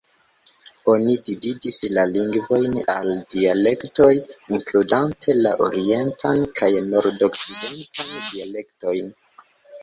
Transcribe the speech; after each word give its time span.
Oni 0.91 1.11
dividis 1.25 1.75
la 1.97 2.05
lingvojn 2.13 2.79
al 2.93 3.11
dialektoj, 3.33 4.07
inkludante 4.55 5.37
la 5.43 5.53
orientan 5.67 6.43
kaj 6.61 6.71
nord-okcidentan 6.89 8.11
dialektojn. 8.33 9.15